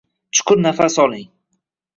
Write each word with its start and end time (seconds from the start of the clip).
Chuqur 0.37 0.57
nafas 0.63 0.97
oling. 1.05 1.29